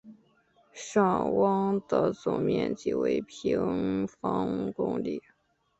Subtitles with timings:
[0.73, 5.21] 尚旺的总面积为平方公里。